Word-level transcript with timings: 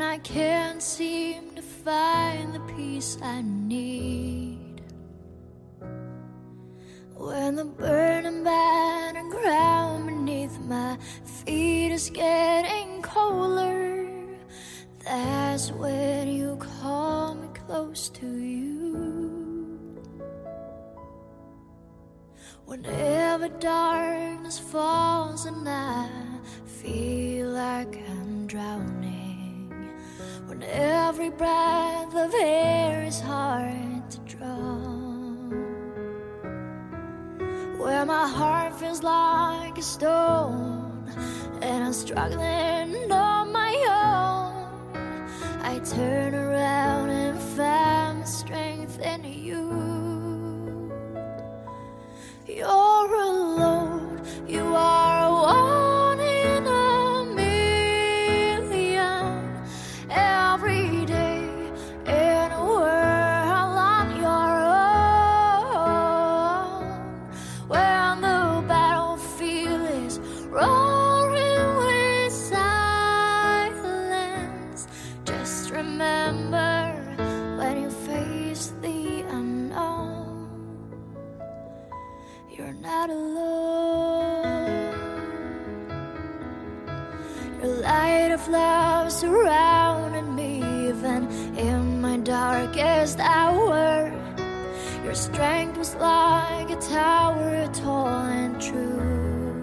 and 0.00 0.08
I 0.08 0.18
can't 0.18 0.82
seem 0.82 1.54
to 1.56 1.60
find 1.60 2.54
the 2.54 2.60
peace 2.74 3.18
I 3.20 3.42
need. 3.42 4.80
When 7.14 7.56
the 7.56 7.66
burning 7.66 8.42
battered 8.42 9.30
ground 9.30 10.06
beneath 10.06 10.58
my 10.60 10.96
feet 11.44 11.92
is 11.92 12.08
getting 12.08 13.02
colder, 13.02 14.08
that's 15.04 15.70
when 15.72 16.28
you 16.28 16.56
call 16.56 17.34
me 17.34 17.48
close 17.66 18.08
to 18.20 18.26
you. 18.26 20.00
Whenever 22.64 23.48
darkness 23.48 24.58
falls 24.58 25.44
and 25.44 25.68
I 25.68 26.08
feel 26.64 27.48
like 27.48 27.98
I'm 28.08 28.46
drowning, 28.46 29.29
when 30.46 30.62
every 30.62 31.30
breath 31.30 32.14
of 32.14 32.34
air 32.34 33.04
is 33.04 33.20
hard 33.20 34.10
to 34.10 34.18
draw, 34.20 34.78
where 37.82 38.04
my 38.04 38.26
heart 38.26 38.78
feels 38.78 39.02
like 39.02 39.78
a 39.78 39.82
stone 39.82 41.04
and 41.62 41.84
I'm 41.84 41.92
struggling 41.92 43.10
on 43.12 43.52
my 43.52 43.74
own, 43.88 44.50
I 45.62 45.78
turn 45.80 46.34
around 46.34 47.10
and 47.10 47.38
find 47.40 47.69
You're 82.56 82.72
not 82.72 83.10
alone. 83.10 84.90
Your 87.62 87.74
light 87.76 88.32
of 88.32 88.48
love 88.48 89.12
surrounded 89.12 90.22
me 90.34 90.58
even 90.88 91.28
in 91.56 92.00
my 92.00 92.16
darkest 92.16 93.20
hour. 93.20 94.12
Your 95.04 95.14
strength 95.14 95.78
was 95.78 95.94
like 95.94 96.70
a 96.70 96.76
tower, 96.76 97.68
tall 97.72 98.08
and 98.08 98.60
true. 98.60 99.54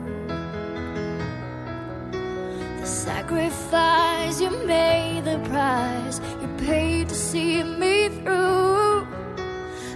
The 2.80 2.86
sacrifice 2.86 4.40
you 4.40 4.50
made, 4.66 5.26
the 5.26 5.40
price 5.50 6.22
you 6.42 6.48
paid 6.66 7.10
to 7.10 7.16
see 7.16 7.64
me 7.64 8.08
through. 8.08 9.06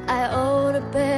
I 0.07 0.29
owed 0.33 0.75
a 0.75 0.81
better 0.91 1.10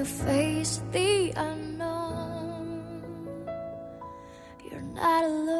you 0.00 0.06
face 0.06 0.80
the 0.92 1.30
unknown, 1.36 3.04
you're 4.64 4.80
not 4.80 5.24
alone. 5.24 5.59